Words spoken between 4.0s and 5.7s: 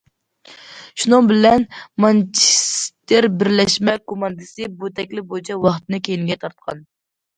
كوماندىسى بۇ تەكلىپ بويىچە